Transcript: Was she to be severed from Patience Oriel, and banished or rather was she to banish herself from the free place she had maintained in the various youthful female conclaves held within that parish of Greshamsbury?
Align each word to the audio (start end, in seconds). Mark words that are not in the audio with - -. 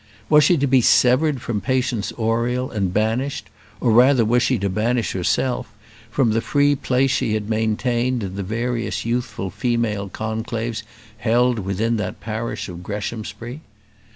Was 0.29 0.43
she 0.43 0.57
to 0.57 0.65
be 0.65 0.81
severed 0.81 1.43
from 1.43 1.61
Patience 1.61 2.11
Oriel, 2.17 2.71
and 2.71 2.91
banished 2.91 3.51
or 3.79 3.91
rather 3.91 4.25
was 4.25 4.41
she 4.41 4.57
to 4.57 4.67
banish 4.67 5.11
herself 5.11 5.71
from 6.09 6.31
the 6.31 6.41
free 6.41 6.73
place 6.73 7.11
she 7.11 7.35
had 7.35 7.51
maintained 7.51 8.23
in 8.23 8.33
the 8.35 8.41
various 8.41 9.05
youthful 9.05 9.51
female 9.51 10.09
conclaves 10.09 10.81
held 11.19 11.59
within 11.59 11.97
that 11.97 12.19
parish 12.19 12.67
of 12.67 12.81
Greshamsbury? 12.81 13.61